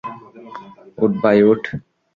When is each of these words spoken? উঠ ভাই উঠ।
উঠ 0.97 1.11
ভাই 1.23 1.37
উঠ। 1.43 1.63